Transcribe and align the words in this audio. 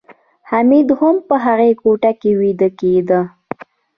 حمید 0.49 0.89
هم 0.99 1.15
په 1.27 1.35
هغه 1.45 1.69
کوټه 1.81 2.11
کې 2.19 2.31
ویده 2.39 2.69
کېده 2.79 3.21